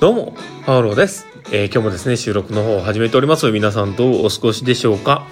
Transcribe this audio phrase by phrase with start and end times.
[0.00, 1.26] どうも、パウロです。
[1.52, 3.52] えー今日もですね、収録の方を始めております。
[3.52, 5.26] 皆さんどうお過ごしでしょうか？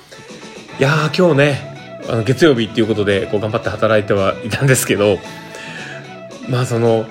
[0.79, 5.17] いやー、今日ね、あの月曜日っていうことで、こう頑張って働いてはいたんですけど、
[6.51, 7.07] まあその、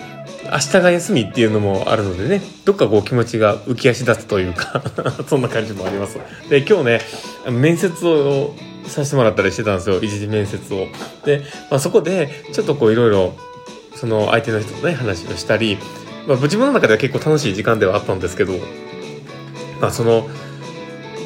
[0.52, 4.84] 明日が休みっていうのもあるのでね、どっかこう気持ちが浮き足立つというか、
[5.26, 6.20] そんな感じもあります。
[6.52, 7.02] で、今日ね、
[7.50, 8.54] 面接を
[8.86, 10.86] させてもらったりしてたんですよ、一時面接を。
[11.26, 13.36] で、まあそこで、ちょっとこういろいろ、
[13.96, 15.80] その相手の人とね、話をしたり、
[16.28, 18.54] まあ、自分の中では結構楽しい時間ではあったんですけど、
[19.80, 20.28] まあ、その、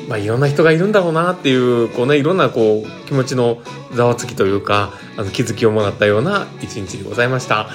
[0.08, 3.62] まあ、いろんな人がいるんだろうなっていうこう、ね、いろんなこう気持ちの
[3.94, 7.70] ざわつきというかあの気づきをもらったような一日でございました。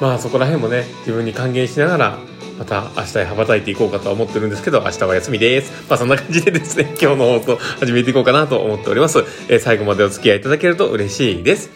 [0.00, 2.18] まあそこら辺もね自分に還元しながら
[2.58, 5.88] また明日へ羽ばたいていこうかとは思ってるんですけど明日は休みです。
[5.88, 9.24] まあそんな感じでですね 今日の放送始めていこうかなと思っております。
[9.48, 11.70] えー最後までお付き合いいただけると嬉しいです。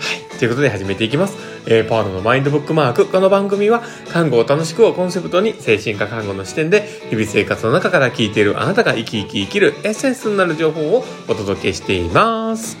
[0.00, 0.38] はい。
[0.38, 1.51] ということで始めていきます。
[1.66, 3.06] えーパワーのマインドブックマーク。
[3.06, 12.76] この番組は、看護を楽しくをコンセプトに、精神科看護の視点で、日々生活の中から聞いているあなたが生き生き生きるエッセンスになる情報をお届けしています。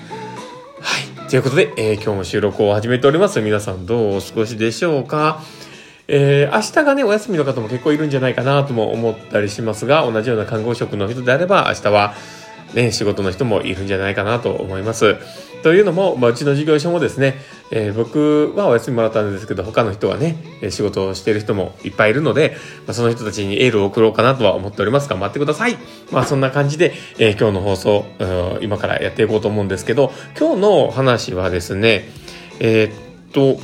[0.80, 1.28] はい。
[1.28, 3.40] ということで、えー今日も収録を始めております。
[3.40, 5.42] 皆さんどうお過ごしでしょうか
[6.08, 12.14] えー明日がね、お休みの方も結構いるんじゃないかなとも思ったりしますが、同じような看護職の人であれば、明日は、
[12.74, 15.16] ね、仕事の人もいるんじゃないかなと思います。
[15.62, 17.36] というのも、まあ、うちの事業所もですね、
[17.70, 20.36] えー僕はお休みもらったんですけど、他の人はね、
[20.70, 22.56] 仕事をしている人もいっぱいいるので、
[22.86, 25.08] まあ、その人たちにエールを送ろうかなとは思っております。
[25.08, 25.76] 頑張ってください。
[26.10, 28.04] まあ、そんな感じで、えー今日の放送、
[28.60, 32.08] 今からやっていこうと思うんですけど、今日の話はですね、
[32.58, 32.92] えーっ
[33.32, 33.60] と、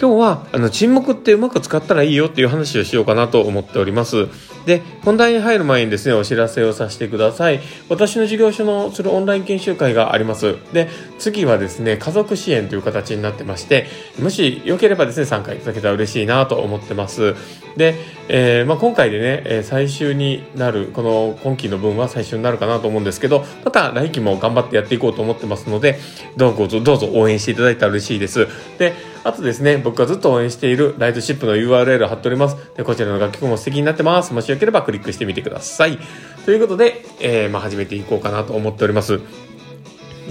[0.00, 4.28] 今日はあの沈黙ってうまく使ったらいいよっていう話をしようかなと思っております。
[4.64, 7.60] で、本題に入る前にですね、お知らせをさせてください。
[7.88, 10.56] 私の事業所のするオンライン研修会があります。
[10.72, 10.88] で、
[11.18, 13.86] 次はですね、家族支援という形になってまして、
[14.20, 17.34] もしよければですね、参加いただけたら嬉しいなと思ってます。
[17.76, 17.96] で、
[18.28, 25.98] えーまあ、今回でね、え最終になる、この今期の分は最終になるかなと思うんですけど、また来期も頑張ってやっていこうと思ってますので、
[26.36, 28.46] どうぞどうぞ応援していただいたら嬉しいです。
[28.78, 28.92] で、
[29.28, 32.56] あとですね、僕がずっと応援しているライトシップの URL 貼っております。
[32.78, 34.32] で、こちらの楽曲も素敵になってます。
[34.32, 35.98] もしよければクリックしてみてください。
[36.46, 39.20] ということで、えーまあ、始めていこうかなと思っております。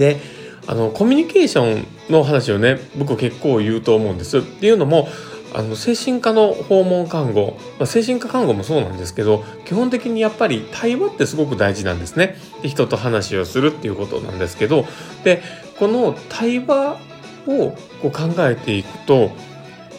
[0.00, 0.16] で、
[0.66, 4.38] あの、コミュニケーションの話をね、僕結構言うと思うんです。
[4.38, 5.08] っていうのも、
[5.54, 12.36] あの、精神科の訪問看護、まあ、精神科看護もそうなんですけど、基本的にやっぱり対話ってすごく大事なんですね。
[12.62, 14.86] で、人と話をするっていうことなんですけど、
[15.22, 15.40] で、
[15.78, 16.98] この対話
[17.48, 19.30] をこう考えていくと、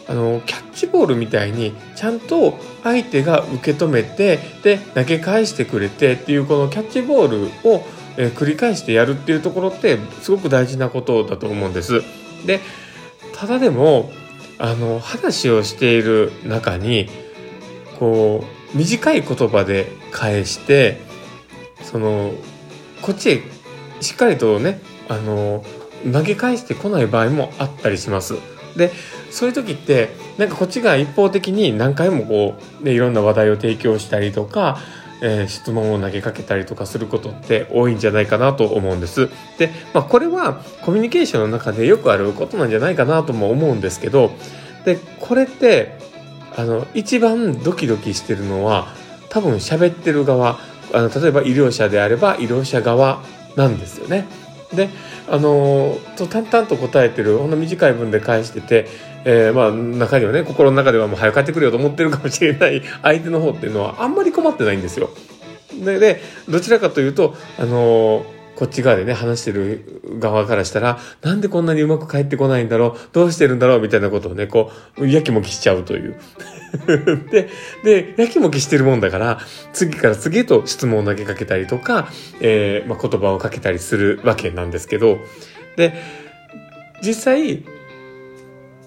[0.08, 7.84] あのキャッチボールみたいにちゃんと相手が受け止めてで投げ返してくれてっていうこのキャッチボールを、
[8.16, 12.02] え繰り返してやるっていうところってすごく大事なことだと思うんです。
[12.44, 12.60] で
[13.34, 14.10] ただでも
[14.58, 17.08] あの話をしている中に
[17.98, 18.44] こ
[18.74, 21.00] う短い言葉で返して
[21.82, 22.32] その
[23.00, 23.42] こっちへ
[24.00, 25.64] しっかりとねあの
[26.12, 28.34] 投げ返してこない場合もあったりします。
[28.76, 28.92] で
[29.30, 34.78] そういう時ってなんかこっちが一方的に何回もこう、ね、いろんな話題を提供したりとか、
[35.22, 39.28] えー質問を投げかけたりとかすることって多いんじゃないかなと思うんです。
[39.58, 44.30] で、まあ、これはコミュニケーションの中でよくあることなんじゃないかなとも思うんですけど
[44.84, 45.98] でこれって
[46.56, 48.88] あの一番ドキドキしてるのは
[49.28, 50.58] 多分喋ってる側
[50.92, 53.22] あの例えば医療者であれば医療者側
[53.56, 54.26] なんですよね。
[54.74, 54.88] で
[55.28, 58.86] あのと淡々と答えてるほんの短い文で返してて、
[59.24, 65.10] えーまあ中にはね心の中ではもう早く帰ってくるよと思ってるかもしれない 相手の方っていうのはあんまり困ってないんですよ。
[65.84, 68.24] ででどちらかというとあの
[68.60, 76.20] こっち側でね話してる側からしたらなんでこんなにうまく返ってこないんだろうどうしてるんだろうみたいなことをねこうやきもきしちゃうという。
[77.32, 77.48] で
[77.82, 79.40] でやきもきしてるもんだから
[79.72, 82.10] 次から次へと質問を投げかけたりとか、
[82.42, 85.18] えーまあ、言葉をかけたりするわけなんですけど
[85.76, 85.94] で
[87.02, 87.64] 実際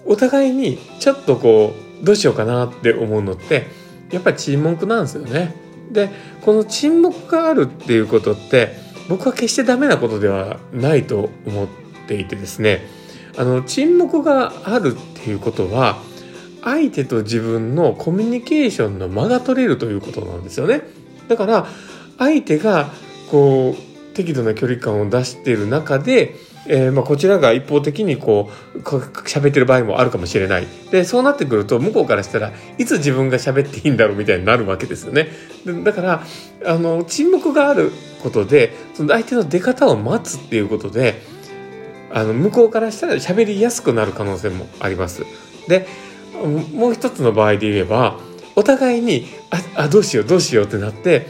[0.06, 3.66] お互いにちょっとこうどうしようかなって思うのって
[4.12, 5.56] やっぱり沈黙なんですよね。
[5.90, 6.10] で
[6.42, 11.68] この沈黙があるっていうことって僕は決してダメなことではないと思っ
[12.06, 12.86] ていてですね
[13.36, 15.98] あの沈黙があるっていうことは
[16.62, 20.82] 相手と自分のコミュニケーションの間が取れるということなんですよね。
[21.28, 21.66] だから
[22.18, 22.90] 相手が
[23.30, 26.34] こう適度な距離感を出している中で、
[26.66, 30.66] えーまあ、こちらが一方的にこう喋ってる場合もあるかもしれない。
[30.90, 35.28] でそうなってくると向こうからしたらいつ自分が喋っていいんだろうみたいになるわけですよね。
[35.66, 36.22] でだから
[36.64, 37.90] あの沈黙がある
[38.22, 41.20] ことでその相手の出方を待つっていうことで
[42.12, 45.24] あの向こうからしたら喋りやすくなる可能性もあります。
[45.68, 45.86] で
[46.72, 48.18] もう一つの場合で言えば
[48.56, 49.26] お互いに
[49.76, 51.26] ああどうしようどうしようってなって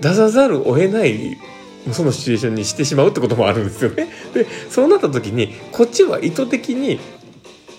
[0.00, 1.38] 出さざるを得ない
[1.90, 4.08] そのシチュエーションにしてしまうってこともあるんですよね。
[4.34, 7.00] でそうなった時にこっちは意図的に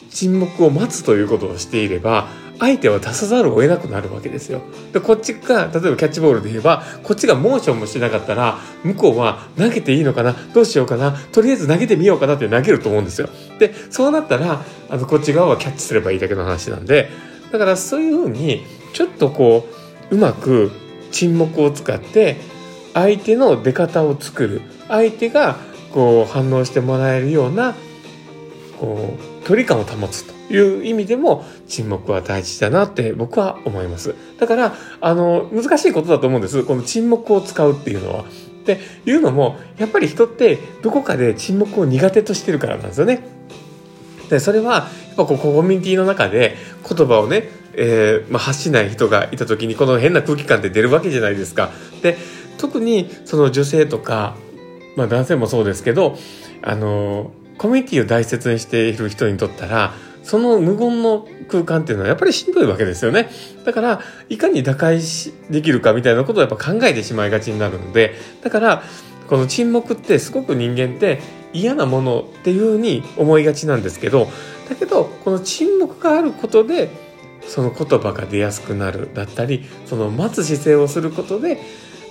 [0.10, 2.28] 沈黙を待つということをしていれば
[2.60, 4.62] 相手は出さざるを得なくなるわけですよ。
[4.92, 13.30] でこっちが例えばキャッチボールで言えばこっちがモーションもしなかったら向こうは投げていいのかなどうしようかなとりあえず投げてみようかなって投げると思うんですよ。
[13.60, 17.10] でそうなったらあのこっち側はキャッチすればいいだけの話なんで
[17.52, 18.64] だからそういうふうに
[18.94, 19.68] ちょっとこ
[20.12, 20.72] ううまく
[21.12, 22.38] 沈黙を使って
[22.94, 25.58] 相手の出方を作る相手が
[25.94, 27.76] こう反応してもらえるような
[28.80, 34.16] こう距離感を保つという意味でも沈黙は大事だなって僕は思います。
[34.40, 36.64] だからあの難しいことだと思うんです。
[36.64, 38.26] この沈黙を使うっていうのは。
[38.64, 43.22] っていうのもやっぱり人ってどこかで沈黙を苦手としてるからなんですよね。
[44.30, 44.80] でそれはや
[45.14, 46.56] っぱこうコミュニティの中で
[46.90, 51.72] 言葉をね、えーまあ、発しない人がいた時にこの変な空気感って出るわけじゃないですか。
[52.02, 52.18] で
[52.58, 54.36] 特にその女性とか、
[54.96, 56.18] まあ、男性もそうですけど
[56.62, 63.30] あのコミュニティを大切にしている人にとったらその無言の空間っていうのはやっぱりしんどいわけですよね。
[63.66, 68.84] だから、いかに打開しできるかみたいなことをやっぱ考えてしまいがちになるので、だから、
[69.28, 71.22] この沈黙ってすごく人間って
[71.54, 74.30] 嫌なものっていうふうに思いがちなんですけど、
[74.70, 76.90] だけど、この沈黙があることで、
[77.46, 81.60] その言葉が出やすくなるだったり、その待つ姿勢をすることで、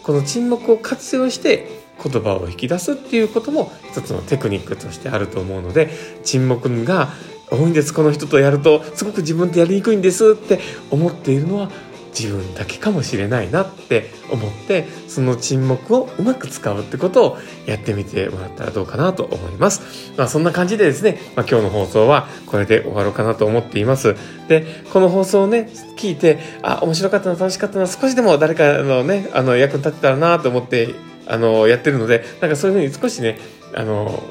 [0.02, 5.90] この沈黙を活用して言葉を引き出すっていうことも一つのテクニックとしてあると思うので
[6.24, 7.10] 沈黙が
[7.50, 7.92] 多いんです。
[7.92, 10.58] この人とやるとすごく自分でやりにくいんですって
[10.90, 11.70] 思っているのは
[12.18, 20.12] 自分だけかもしれないなって思ってその沈黙をうまく使うってことをやってみてもらったらどうかなと思います。
[20.16, 24.14] まあ、そんな感じでですね、まあ、今日の放送はこれで終わろうかなと思っています。
[24.48, 30.94] で、この放送をね、聞いて、あ、面白かったな、楽しかったな、少しでも誰かのね、あの、役に立てたらなと思って、
[31.26, 33.38] あの、やってるので、なんかそういうふうに少しね、
[33.74, 34.22] あの、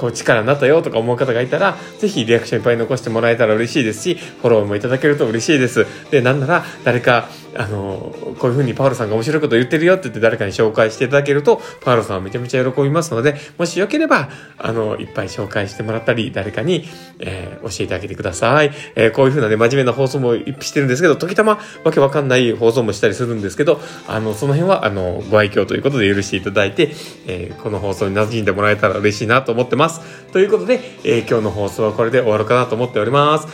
[0.00, 5.86] こう力になったよとか思う方がいたら、ぜひリアクションいっぱい残してもらえたら嬉しいですし、フォローもいただけると嬉しいです。
[6.10, 16.84] で、なんなら誰か、あの、こういう風にパウロさんが面白いこと言ってるよって言って誰かに紹介していただけると、パウロさんはめちゃめちゃ喜びますので、もしよければ、あの、いっぱい紹介してもらったり、誰かに、
[17.18, 18.70] えー、教えてあげてください。
[18.94, 26.90] えー、こういう風なね、真面目な放送もしてるんですけど、時たまわけわかんない放送もしたりするんですけど、あの、その辺は、あの、ご愛嬌ということで許していただいて、
[27.26, 30.00] えー、この放送に馴染んでもらえたら嬉しいなと思ってます。
[30.32, 33.48] ということで、え、今日の放送はこれで終わろうかなと思っております。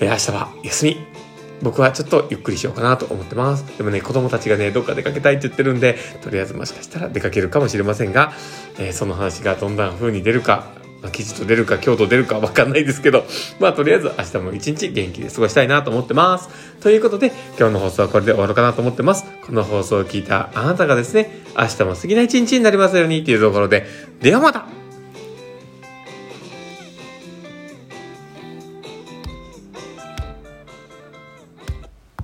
[0.00, 1.17] えー、明日は休み。
[1.62, 3.64] 僕はちょっとゆっくりしようかなと思ってます。
[3.76, 8.32] でもね、子供たちがね、どっか出かけたいって言ってるんで、とりあえずもしかしたら出かけるかもしれませんが、
[8.78, 10.66] えー、その話がどんな風に出るか、
[11.02, 13.24] まあ、記事と出るか、今日と出るかわかんないですけど、
[13.60, 16.48] まあ、とりあえず明日も一日元気で過ごしたいなと思ってます。
[16.80, 19.24] ということで、今日の放送はこれで終わろうかなと思ってます。
[19.46, 23.86] この放送を聞いたあなたがですね、明日も過ぎない一日になりますようにっていうところで、
[24.20, 24.66] ではまた